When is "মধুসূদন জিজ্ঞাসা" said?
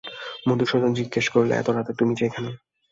0.47-1.31